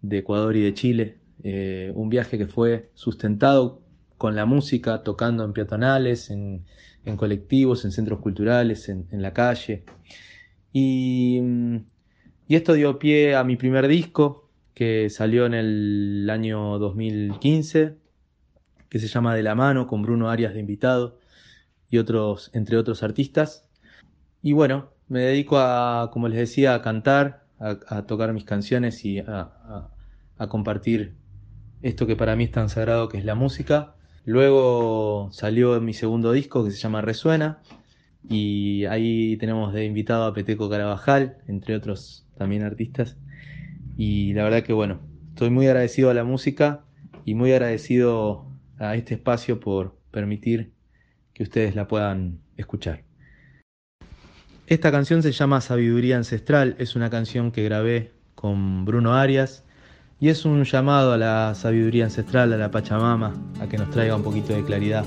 de 0.00 0.16
Ecuador 0.16 0.56
y 0.56 0.62
de 0.62 0.72
Chile. 0.72 1.18
Eh, 1.42 1.92
un 1.94 2.08
viaje 2.08 2.38
que 2.38 2.46
fue 2.46 2.88
sustentado 2.94 3.82
con 4.18 4.36
la 4.36 4.44
música, 4.44 5.02
tocando 5.02 5.44
en 5.44 5.52
peatonales, 5.52 6.30
en, 6.30 6.64
colectivos, 7.16 7.84
en 7.84 7.92
centros 7.92 8.20
culturales, 8.20 8.88
en, 8.88 9.06
la 9.22 9.32
calle. 9.32 9.84
Y, 10.72 11.40
y, 12.46 12.56
esto 12.56 12.74
dio 12.74 12.98
pie 12.98 13.34
a 13.34 13.44
mi 13.44 13.56
primer 13.56 13.88
disco, 13.88 14.50
que 14.74 15.08
salió 15.08 15.46
en 15.46 15.54
el 15.54 16.28
año 16.30 16.78
2015, 16.78 17.96
que 18.90 18.98
se 18.98 19.08
llama 19.08 19.34
De 19.34 19.42
la 19.42 19.54
mano, 19.54 19.86
con 19.86 20.02
Bruno 20.02 20.30
Arias 20.30 20.52
de 20.54 20.60
invitado 20.60 21.18
y 21.90 21.98
otros, 21.98 22.50
entre 22.52 22.76
otros 22.76 23.02
artistas. 23.02 23.68
Y 24.42 24.52
bueno, 24.52 24.90
me 25.08 25.20
dedico 25.20 25.58
a, 25.58 26.10
como 26.12 26.28
les 26.28 26.38
decía, 26.38 26.74
a 26.74 26.82
cantar, 26.82 27.44
a, 27.58 28.02
tocar 28.06 28.32
mis 28.34 28.44
canciones 28.44 29.04
y 29.04 29.20
a 29.20 29.90
compartir 30.48 31.16
esto 31.82 32.06
que 32.06 32.16
para 32.16 32.36
mí 32.36 32.44
es 32.44 32.52
tan 32.52 32.68
sagrado 32.68 33.08
que 33.08 33.18
es 33.18 33.24
la 33.24 33.34
música. 33.34 33.94
Luego 34.24 35.30
salió 35.32 35.80
mi 35.80 35.94
segundo 35.94 36.32
disco 36.32 36.64
que 36.64 36.70
se 36.70 36.78
llama 36.78 37.00
Resuena 37.00 37.60
y 38.28 38.84
ahí 38.86 39.36
tenemos 39.38 39.72
de 39.72 39.84
invitado 39.84 40.24
a 40.24 40.34
Peteco 40.34 40.68
Carabajal, 40.68 41.38
entre 41.46 41.76
otros 41.76 42.26
también 42.36 42.62
artistas. 42.62 43.16
Y 43.96 44.32
la 44.34 44.44
verdad 44.44 44.62
que 44.62 44.72
bueno, 44.72 45.00
estoy 45.30 45.50
muy 45.50 45.66
agradecido 45.66 46.10
a 46.10 46.14
la 46.14 46.24
música 46.24 46.84
y 47.24 47.34
muy 47.34 47.52
agradecido 47.52 48.46
a 48.78 48.96
este 48.96 49.14
espacio 49.14 49.60
por 49.60 49.96
permitir 50.10 50.72
que 51.32 51.42
ustedes 51.42 51.74
la 51.74 51.88
puedan 51.88 52.40
escuchar. 52.56 53.04
Esta 54.66 54.90
canción 54.90 55.22
se 55.22 55.32
llama 55.32 55.60
Sabiduría 55.60 56.16
Ancestral, 56.16 56.76
es 56.78 56.94
una 56.94 57.08
canción 57.08 57.52
que 57.52 57.64
grabé 57.64 58.12
con 58.34 58.84
Bruno 58.84 59.14
Arias 59.14 59.64
y 60.20 60.28
es 60.28 60.44
un 60.44 60.64
llamado 60.64 61.12
a 61.12 61.16
la 61.16 61.54
sabiduría 61.54 62.04
ancestral, 62.04 62.52
a 62.52 62.56
la 62.56 62.70
Pachamama, 62.70 63.34
a 63.60 63.66
que 63.66 63.78
nos 63.78 63.90
traiga 63.90 64.16
un 64.16 64.22
poquito 64.22 64.52
de 64.52 64.64
claridad 64.64 65.04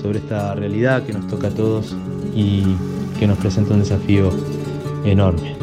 sobre 0.00 0.18
esta 0.18 0.54
realidad 0.54 1.02
que 1.02 1.12
nos 1.12 1.26
toca 1.26 1.48
a 1.48 1.50
todos 1.50 1.96
y 2.34 2.62
que 3.18 3.26
nos 3.26 3.38
presenta 3.38 3.74
un 3.74 3.80
desafío 3.80 4.30
enorme. 5.04 5.56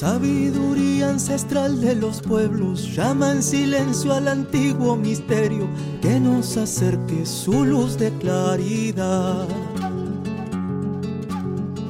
Sabiduría 0.00 1.10
ancestral 1.10 1.78
de 1.78 1.94
los 1.94 2.22
pueblos, 2.22 2.96
llama 2.96 3.32
en 3.32 3.42
silencio 3.42 4.14
al 4.14 4.28
antiguo 4.28 4.96
misterio 4.96 5.68
que 6.00 6.18
nos 6.18 6.56
acerque 6.56 7.26
su 7.26 7.66
luz 7.66 7.98
de 7.98 8.10
claridad. 8.12 9.46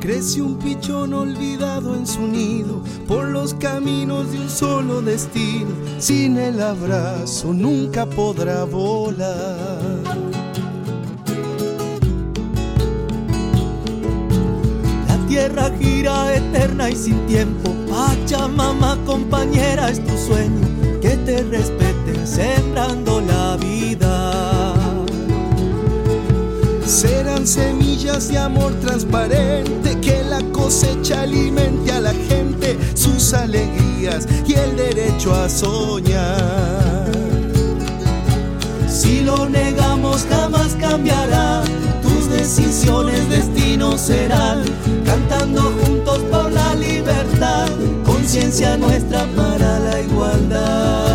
Crece 0.00 0.42
un 0.42 0.58
pichón 0.58 1.14
olvidado 1.14 1.94
en 1.94 2.04
su 2.04 2.26
nido 2.26 2.82
por 3.06 3.26
los 3.26 3.54
caminos 3.54 4.32
de 4.32 4.40
un 4.40 4.50
solo 4.50 5.00
destino. 5.02 5.70
Sin 6.00 6.36
el 6.36 6.60
abrazo 6.60 7.52
nunca 7.54 8.06
podrá 8.06 8.64
volar. 8.64 10.02
La 15.06 15.26
tierra 15.28 15.70
gira 15.78 16.34
eterna 16.70 16.90
y 16.90 16.96
sin 16.96 17.26
tiempo 17.26 17.74
Pachamama 17.88 18.96
compañera 19.04 19.90
es 19.90 20.04
tu 20.04 20.16
sueño, 20.16 20.68
que 21.00 21.16
te 21.16 21.42
respeten 21.42 22.26
sembrando 22.26 23.20
la 23.20 23.56
vida. 23.56 24.74
Serán 26.86 27.46
semillas 27.46 28.28
de 28.28 28.38
amor 28.38 28.72
transparente, 28.80 29.98
que 30.00 30.22
la 30.24 30.40
cosecha 30.52 31.22
alimente 31.22 31.92
a 31.92 32.00
la 32.00 32.12
gente 32.12 32.78
sus 32.94 33.34
alegrías 33.34 34.28
y 34.46 34.54
el 34.54 34.76
derecho 34.76 35.34
a 35.34 35.48
soñar. 35.48 37.10
Si 38.88 39.20
lo 39.20 39.48
negamos 39.48 40.26
jamás 40.30 40.76
cambiará, 40.80 41.62
tus 42.02 42.30
decisiones 42.30 43.28
destinos 43.28 44.00
serán, 44.00 44.64
cantando 45.04 45.62
juntos 45.62 45.99
conciencia 48.04 48.76
nuestra 48.76 49.26
para 49.36 49.78
la 49.80 50.00
igualdad. 50.00 51.09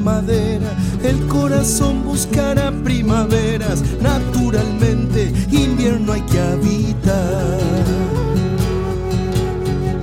Madera, 0.00 0.76
el 1.02 1.26
corazón 1.26 2.04
buscará 2.04 2.72
primaveras, 2.84 3.82
naturalmente 4.00 5.32
invierno 5.50 6.12
hay 6.12 6.22
que 6.22 6.40
habitar. 6.40 7.58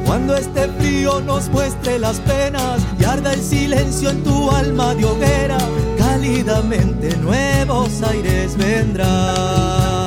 Cuando 0.06 0.36
este 0.36 0.68
frío 0.80 1.20
nos 1.22 1.50
muestre 1.50 2.00
las 2.00 2.20
penas 2.22 2.82
y 3.00 3.04
arda 3.04 3.34
el 3.34 3.42
silencio 3.42 4.10
en 4.10 4.24
tu 4.24 4.50
alma 4.50 4.96
de 4.96 5.06
hoguera, 5.06 5.58
cálidamente 5.98 7.16
nuevos 7.18 8.02
aires 8.04 8.56
vendrán. 8.58 10.07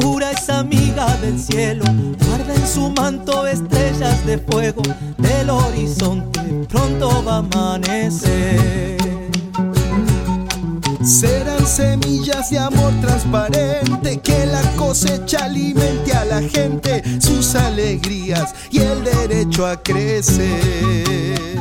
Oscura 0.00 0.30
es 0.30 0.48
amiga 0.48 1.14
del 1.16 1.38
cielo, 1.38 1.84
guarda 2.26 2.54
en 2.54 2.66
su 2.66 2.90
manto 2.90 3.46
estrellas 3.46 4.24
de 4.24 4.38
fuego, 4.38 4.82
del 5.18 5.50
horizonte 5.50 6.40
pronto 6.68 7.22
va 7.24 7.34
a 7.34 7.38
amanecer. 7.38 8.98
Serán 11.02 11.66
semillas 11.66 12.50
de 12.50 12.58
amor 12.58 12.92
transparente 13.00 14.20
que 14.20 14.46
la 14.46 14.62
cosecha 14.76 15.44
alimente 15.44 16.12
a 16.12 16.24
la 16.24 16.40
gente 16.42 17.02
sus 17.20 17.54
alegrías 17.54 18.54
y 18.70 18.78
el 18.80 19.04
derecho 19.04 19.66
a 19.66 19.82
crecer. 19.82 21.58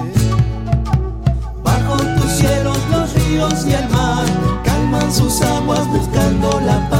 Bajo 1.63 1.98
tus 1.98 2.31
cielos 2.31 2.77
los 2.91 3.13
ríos 3.13 3.65
y 3.65 3.74
el 3.74 3.89
mar 3.89 4.25
calman 4.63 5.13
sus 5.13 5.41
aguas 5.41 5.88
buscando 5.88 6.62
la 6.62 6.89
paz. 6.89 6.99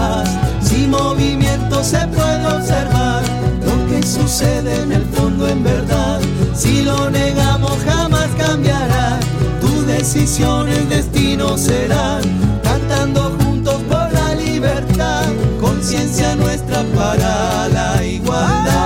Movimiento 0.90 1.84
se 1.84 2.00
puede 2.08 2.48
observar 2.48 3.22
lo 3.64 3.88
que 3.88 4.02
sucede 4.02 4.82
en 4.82 4.92
el 4.92 5.06
fondo 5.06 5.48
en 5.48 5.64
verdad. 5.64 6.20
Si 6.56 6.82
lo 6.82 7.10
negamos 7.12 7.78
jamás 7.86 8.28
cambiará. 8.38 9.20
Tu 9.62 9.86
decisión, 9.86 10.68
el 10.68 10.90
destino 10.90 11.58
serán. 11.58 12.22
Cantando 12.64 13.36
juntos 13.40 13.76
por 13.88 14.12
la 14.12 14.34
libertad. 14.34 15.26
Conciencia 15.62 16.36
nuestra 16.36 16.84
para 16.96 17.68
la 17.70 18.04
igualdad. 18.04 18.79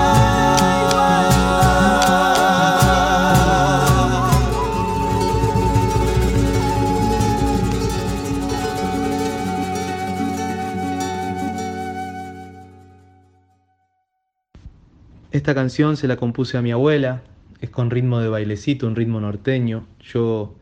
Esta 15.43 15.55
canción 15.55 15.97
se 15.97 16.07
la 16.07 16.15
compuse 16.15 16.57
a 16.57 16.61
mi 16.61 16.71
abuela, 16.71 17.21
es 17.59 17.69
con 17.69 17.89
ritmo 17.89 18.21
de 18.21 18.29
bailecito, 18.29 18.87
un 18.87 18.95
ritmo 18.95 19.19
norteño. 19.19 19.85
Yo 19.99 20.55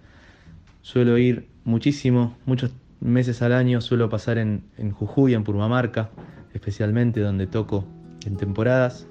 suelo 0.82 1.20
ir 1.20 1.48
muchísimo, 1.65 2.36
muchos 2.48 2.72
meses 3.00 3.44
al 3.44 3.54
año, 3.54 3.80
suelo 3.80 4.10
pasar 4.10 4.39
en, 4.39 4.63
en 4.80 4.89
Jujuy, 4.89 5.36
en 5.36 5.44
Purmamarca, 5.44 6.10
especialmente 6.56 7.20
donde 7.20 7.46
toco 7.46 7.86
en 8.26 8.38
temporadas. 8.38 9.06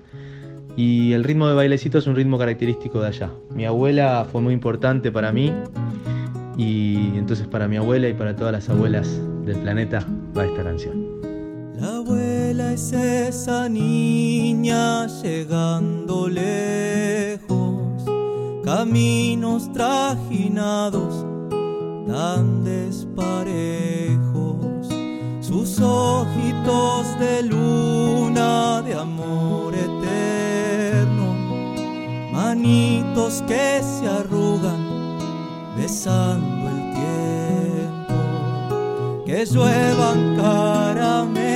Y 0.76 1.12
el 1.12 1.22
ritmo 1.22 1.46
de 1.46 1.54
bailecito 1.54 1.98
es 1.98 2.08
un 2.08 2.16
ritmo 2.16 2.36
característico 2.36 3.00
de 3.00 3.06
allá. 3.06 3.30
Mi 3.54 3.64
abuela 3.64 4.26
fue 4.28 4.40
muy 4.40 4.54
importante 4.54 5.12
para 5.12 5.30
mí 5.30 5.52
y 6.56 7.12
entonces 7.16 7.46
para 7.46 7.68
mi 7.68 7.76
abuela 7.76 8.08
y 8.08 8.14
para 8.14 8.34
todas 8.34 8.50
las 8.52 8.68
abuelas 8.68 9.20
del 9.46 9.58
planeta 9.58 10.04
va 10.36 10.46
esta 10.46 10.64
canción. 10.64 11.06
Es 12.80 12.92
esa 12.92 13.68
niña 13.68 15.06
llegando 15.22 16.28
lejos, 16.28 18.02
caminos 18.64 19.70
trajinados 19.72 21.26
tan 22.08 22.64
desparejos, 22.64 23.58
sus 25.40 25.78
ojitos 25.78 27.18
de 27.18 27.42
luna 27.42 28.80
de 28.80 28.94
amor 28.94 29.74
eterno, 29.74 31.34
manitos 32.32 33.42
que 33.46 33.82
se 33.82 34.08
arrugan 34.08 35.18
besando 35.76 36.68
el 36.70 36.80
tiempo, 36.94 38.14
que 39.26 39.44
lluevan 39.44 40.36
caramelos 40.36 41.49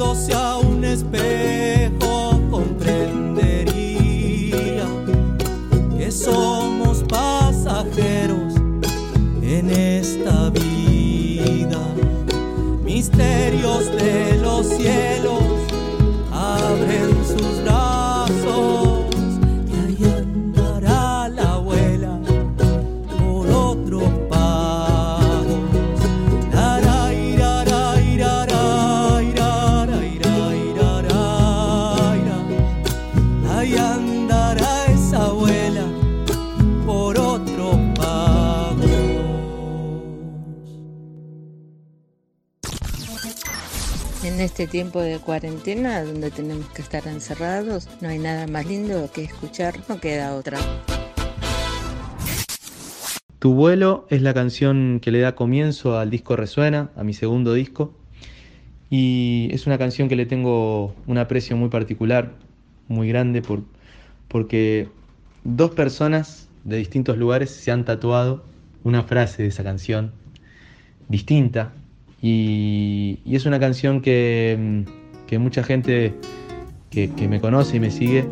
mirándose 0.00 0.32
a 0.32 0.56
un 0.56 0.84
tiempo 44.70 45.00
de 45.00 45.18
cuarentena 45.18 46.02
donde 46.02 46.30
tenemos 46.30 46.66
que 46.70 46.80
estar 46.80 47.06
encerrados, 47.06 47.88
no 48.00 48.08
hay 48.08 48.18
nada 48.18 48.46
más 48.46 48.66
lindo 48.66 49.10
que 49.12 49.24
escuchar, 49.24 49.74
no 49.88 50.00
queda 50.00 50.34
otra. 50.34 50.58
Tu 53.38 53.52
vuelo 53.52 54.06
es 54.10 54.22
la 54.22 54.32
canción 54.32 55.00
que 55.00 55.10
le 55.10 55.20
da 55.20 55.34
comienzo 55.34 55.98
al 55.98 56.10
disco 56.10 56.36
Resuena, 56.36 56.90
a 56.96 57.04
mi 57.04 57.14
segundo 57.14 57.52
disco, 57.52 57.94
y 58.90 59.48
es 59.52 59.66
una 59.66 59.78
canción 59.78 60.08
que 60.08 60.16
le 60.16 60.26
tengo 60.26 60.94
un 61.06 61.18
aprecio 61.18 61.56
muy 61.56 61.68
particular, 61.68 62.32
muy 62.88 63.08
grande, 63.08 63.42
por, 63.42 63.62
porque 64.28 64.88
dos 65.44 65.72
personas 65.72 66.48
de 66.64 66.76
distintos 66.76 67.16
lugares 67.18 67.50
se 67.50 67.70
han 67.70 67.84
tatuado 67.84 68.44
una 68.84 69.02
frase 69.02 69.42
de 69.42 69.48
esa 69.48 69.64
canción 69.64 70.12
distinta, 71.08 71.72
y, 72.22 73.18
es 73.24 73.46
una 73.46 73.58
canción 73.58 74.00
que, 74.00 74.84
mucha 75.38 75.62
gente 75.62 76.14
que, 76.90 77.08
me 77.28 77.40
conoce 77.40 77.76
y 77.76 77.80
me 77.80 77.90
sigue 77.90 78.24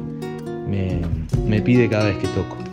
me, 0.68 1.00
me 1.46 1.62
pide 1.62 1.88
cada 1.88 2.06
vez 2.06 2.18
que 2.18 2.28
toco. 2.28 2.67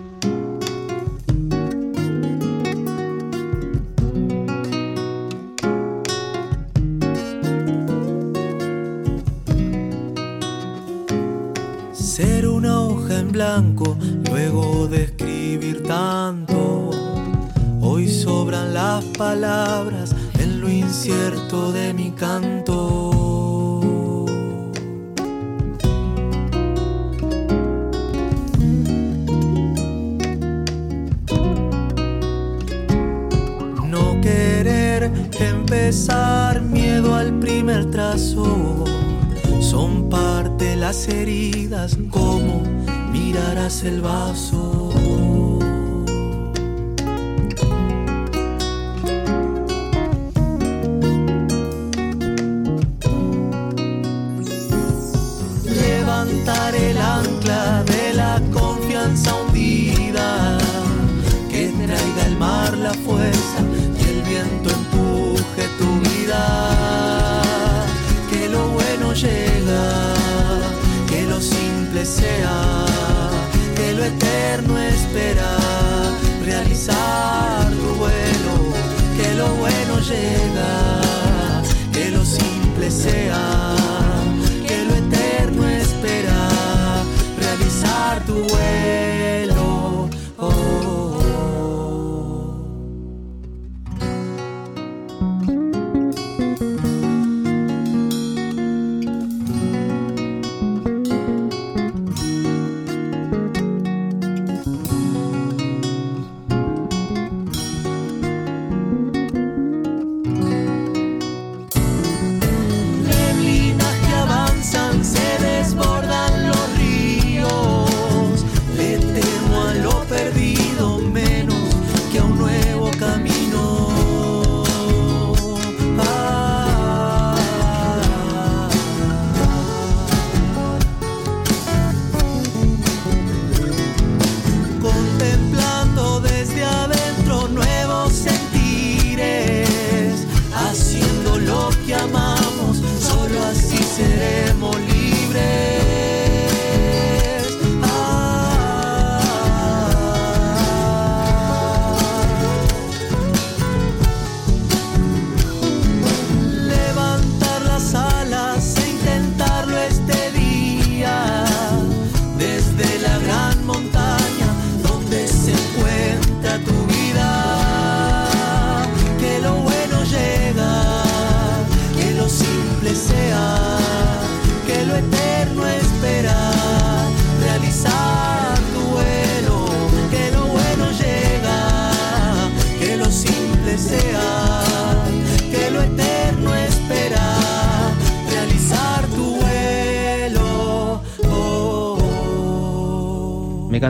De 21.08 21.94
mi 21.94 22.10
canto. 22.12 23.12
No 33.88 34.20
querer 34.22 35.12
empezar, 35.39 36.63
miedo 36.63 37.13
al 37.13 37.38
primer 37.39 37.91
trazo. 37.91 38.84
Son 39.62 40.10
parte 40.10 40.76
las 40.76 41.08
heridas, 41.08 42.00
como 42.10 42.63
mirarás 43.12 43.84
el 43.84 44.02
vaso. 44.02 45.05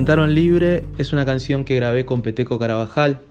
Cantaron 0.06 0.36
Libre 0.36 0.86
es 1.00 1.14
una 1.14 1.26
canción 1.26 1.66
que 1.66 1.76
grabé 1.76 2.06
con 2.06 2.22
Peteco 2.22 2.60
Carabajal. 2.60 3.22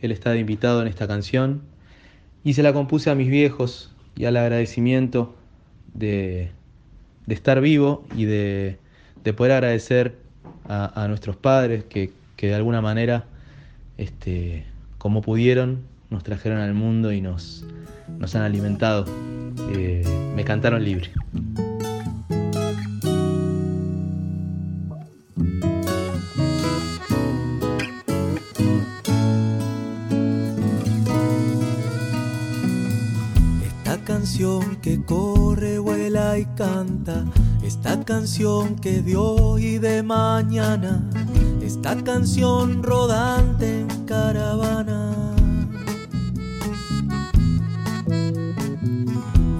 Él 0.00 0.12
está 0.12 0.30
de 0.30 0.38
invitado 0.38 0.80
en 0.80 0.86
esta 0.86 1.08
canción. 1.08 1.62
Y 2.44 2.54
se 2.54 2.62
la 2.62 2.72
compuse 2.72 3.10
a 3.10 3.16
mis 3.16 3.28
viejos 3.28 3.92
y 4.14 4.26
al 4.26 4.36
agradecimiento 4.36 5.34
de, 5.92 6.52
estar 7.26 7.60
vivo 7.60 8.06
y 8.14 8.24
de, 8.24 8.78
poder 9.36 9.50
agradecer 9.50 10.14
a, 10.68 11.06
nuestros 11.08 11.34
padres 11.34 11.82
que, 11.82 12.12
de 12.36 12.54
alguna 12.54 12.80
manera, 12.80 13.24
este, 13.98 14.66
como 14.98 15.22
pudieron, 15.22 15.80
nos 16.08 16.22
trajeron 16.22 16.60
al 16.60 16.74
mundo 16.74 17.10
y 17.10 17.20
nos, 17.20 17.66
nos 18.20 18.32
han 18.36 18.42
alimentado. 18.42 19.06
Eh, 19.72 20.04
me 20.36 20.44
cantaron 20.44 20.84
libre. 20.84 21.10
Esta 37.62 38.02
canción 38.04 38.76
que 38.76 39.02
de 39.02 39.16
hoy 39.16 39.64
y 39.66 39.78
de 39.78 40.02
mañana, 40.02 41.02
esta 41.60 41.96
canción 41.96 42.82
rodante 42.82 43.80
en 43.80 43.88
caravana. 44.06 45.10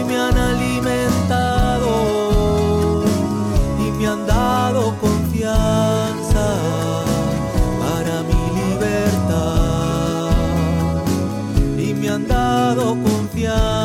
y 0.00 0.04
me 0.04 0.16
han 0.18 0.36
alimentado 0.36 1.94
y 3.78 3.90
me 3.92 4.08
han 4.08 4.26
dado 4.26 4.96
confianza 5.00 6.46
para 7.80 8.22
mi 8.28 8.42
libertad 8.58 10.30
y 11.78 11.94
me 11.94 12.08
han 12.10 12.26
dado 12.26 12.96
confianza. 13.08 13.82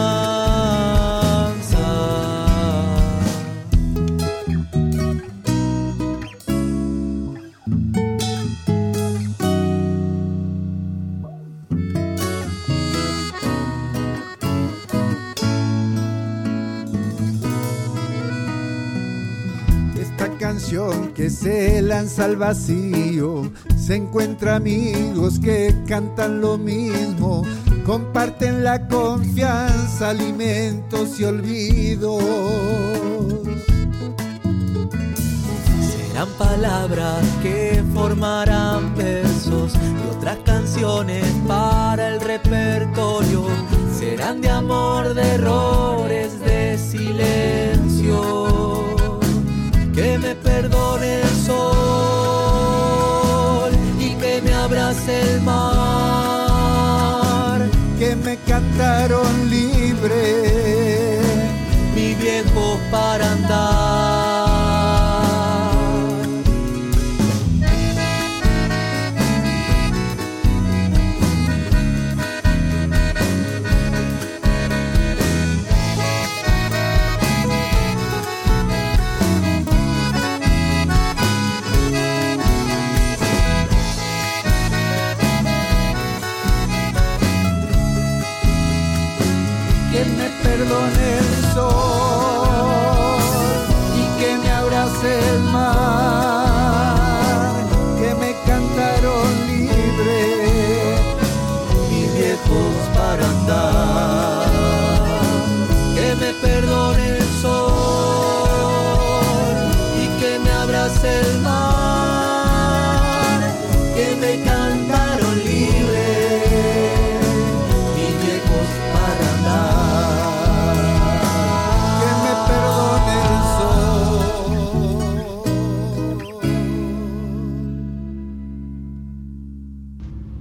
Que 21.14 21.30
se 21.30 21.84
lanza 21.84 22.26
al 22.26 22.36
vacío, 22.36 23.52
se 23.78 23.96
encuentra 23.96 24.56
amigos 24.56 25.40
que 25.40 25.74
cantan 25.88 26.42
lo 26.42 26.58
mismo, 26.58 27.44
comparten 27.86 28.64
la 28.64 28.88
confianza, 28.88 30.10
alimentos 30.10 31.20
y 31.20 31.26
olvidos. 31.26 32.24
Serán 35.80 36.30
palabras 36.40 37.24
que 37.44 37.84
formarán 37.94 38.96
versos 38.96 39.74
y 39.76 40.16
otras 40.16 40.38
canciones 40.44 41.24
para 41.48 42.16
el 42.16 42.20
repertorio. 42.20 43.46
Serán 43.98 44.42
de 44.42 44.50
amor, 44.50 45.14
de 45.14 45.36
errores, 45.36 46.40
de 46.40 46.80
silencio. 46.80 48.48
Que 49.98 50.20
me 50.20 50.36
mi 61.96 62.16
viejo 62.16 62.80
para 62.92 63.32
andar. 63.32 63.77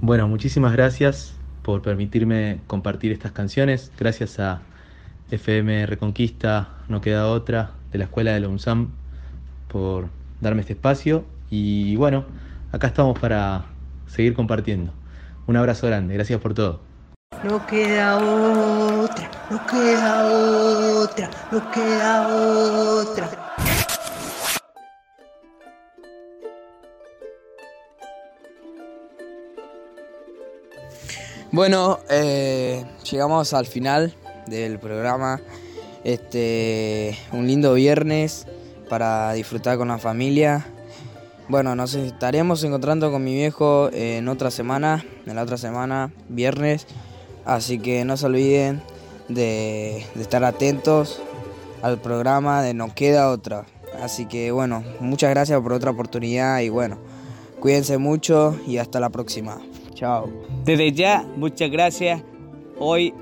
Bueno, 0.07 0.29
muchísimas 0.29 0.71
gracias 0.71 1.33
por 1.63 1.81
permitirme 1.81 2.61
compartir 2.67 3.11
estas 3.11 3.33
canciones. 3.33 3.91
Gracias 3.99 4.39
a 4.39 4.61
FM 5.31 5.85
Reconquista, 5.85 6.69
No 6.87 7.01
Queda 7.01 7.27
Otra, 7.27 7.71
de 7.91 7.97
la 7.97 8.05
Escuela 8.05 8.31
de 8.31 8.39
la 8.39 8.47
UNSAM, 8.47 8.91
por 9.67 10.07
darme 10.39 10.61
este 10.61 10.71
espacio. 10.71 11.25
Y 11.49 11.97
bueno, 11.97 12.23
acá 12.71 12.87
estamos 12.87 13.19
para 13.19 13.65
seguir 14.05 14.33
compartiendo. 14.33 14.93
Un 15.45 15.57
abrazo 15.57 15.87
grande, 15.87 16.13
gracias 16.13 16.39
por 16.39 16.53
todo. 16.53 16.79
No 17.43 17.65
queda 17.67 18.15
otra, 18.15 19.29
no 19.51 19.67
queda 19.67 20.25
otra, 21.03 21.29
no 21.51 21.71
queda 21.71 22.27
otra. 22.29 23.46
Bueno, 31.51 31.99
eh, 32.09 32.83
llegamos 33.09 33.53
al 33.53 33.67
final 33.67 34.13
del 34.47 34.79
programa. 34.79 35.39
Este, 36.03 37.17
un 37.31 37.47
lindo 37.47 37.73
viernes 37.73 38.45
para 38.89 39.31
disfrutar 39.31 39.77
con 39.77 39.87
la 39.87 39.97
familia. 39.97 40.67
Bueno, 41.47 41.73
nos 41.73 41.95
estaremos 41.95 42.61
encontrando 42.65 43.11
con 43.11 43.23
mi 43.23 43.33
viejo 43.33 43.89
en 43.93 44.27
otra 44.27 44.51
semana, 44.51 45.05
en 45.25 45.35
la 45.35 45.43
otra 45.43 45.57
semana, 45.57 46.11
viernes. 46.27 46.85
Así 47.45 47.79
que 47.79 48.03
no 48.03 48.17
se 48.17 48.25
olviden 48.25 48.81
de, 49.29 50.05
de 50.15 50.21
estar 50.21 50.43
atentos 50.43 51.21
al 51.81 51.97
programa 52.01 52.61
de 52.61 52.73
No 52.73 52.93
Queda 52.93 53.31
Otra. 53.31 53.65
Así 54.01 54.25
que 54.25 54.51
bueno, 54.51 54.83
muchas 54.99 55.29
gracias 55.29 55.61
por 55.61 55.71
otra 55.71 55.91
oportunidad 55.91 56.59
y 56.59 56.67
bueno, 56.67 56.97
cuídense 57.61 57.97
mucho 57.97 58.59
y 58.67 58.79
hasta 58.79 58.99
la 58.99 59.09
próxima. 59.09 59.61
Chao. 59.97 60.29
Desde 60.63 60.91
ya, 60.91 61.25
muchas 61.37 61.71
gracias. 61.71 62.21
Hoy 62.77 63.15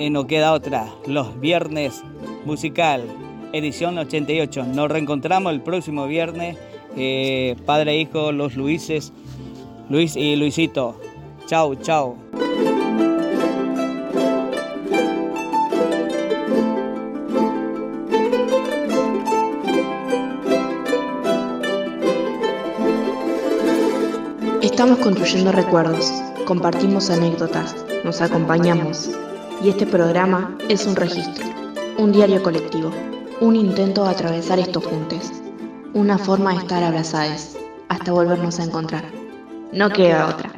en 0.00 0.14
No 0.14 0.26
Queda 0.26 0.52
Otra, 0.52 0.92
los 1.06 1.38
viernes 1.38 2.02
musical, 2.44 3.04
edición 3.52 3.96
88. 3.96 4.64
Nos 4.64 4.90
reencontramos 4.90 5.52
el 5.52 5.60
próximo 5.60 6.08
viernes, 6.08 6.58
eh, 6.96 7.54
padre 7.64 7.92
e 7.92 8.00
hijo, 8.00 8.32
los 8.32 8.56
Luises, 8.56 9.12
Luis 9.88 10.16
y 10.16 10.34
Luisito. 10.34 11.00
Chao, 11.46 11.76
chao. 11.76 12.16
Estamos 24.78 25.00
construyendo 25.00 25.50
recuerdos, 25.50 26.08
compartimos 26.46 27.10
anécdotas, 27.10 27.74
nos 28.04 28.20
acompañamos. 28.20 29.10
Y 29.60 29.70
este 29.70 29.86
programa 29.86 30.56
es 30.68 30.86
un 30.86 30.94
registro, 30.94 31.44
un 31.98 32.12
diario 32.12 32.40
colectivo, 32.44 32.92
un 33.40 33.56
intento 33.56 34.04
de 34.04 34.10
atravesar 34.10 34.60
estos 34.60 34.86
juntos, 34.86 35.32
una 35.94 36.16
forma 36.16 36.52
de 36.52 36.58
estar 36.58 36.84
abrazados 36.84 37.56
hasta 37.88 38.12
volvernos 38.12 38.60
a 38.60 38.64
encontrar. 38.66 39.02
No 39.72 39.90
queda 39.90 40.28
otra. 40.28 40.57